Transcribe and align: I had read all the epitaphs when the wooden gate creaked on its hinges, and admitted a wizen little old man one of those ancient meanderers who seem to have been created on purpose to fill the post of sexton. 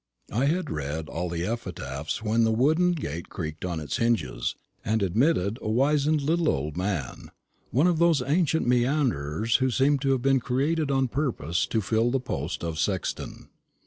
I 0.31 0.45
had 0.45 0.71
read 0.71 1.09
all 1.09 1.29
the 1.29 1.45
epitaphs 1.45 2.23
when 2.23 2.43
the 2.43 2.51
wooden 2.51 2.93
gate 2.93 3.29
creaked 3.29 3.63
on 3.63 3.79
its 3.79 3.97
hinges, 3.97 4.55
and 4.83 5.03
admitted 5.03 5.59
a 5.61 5.69
wizen 5.69 6.17
little 6.17 6.49
old 6.49 6.75
man 6.75 7.29
one 7.69 7.85
of 7.85 7.99
those 7.99 8.23
ancient 8.23 8.65
meanderers 8.67 9.57
who 9.57 9.69
seem 9.69 9.99
to 9.99 10.13
have 10.13 10.23
been 10.23 10.39
created 10.39 10.89
on 10.89 11.07
purpose 11.07 11.67
to 11.67 11.81
fill 11.81 12.09
the 12.09 12.19
post 12.19 12.63
of 12.63 12.79
sexton. 12.79 13.49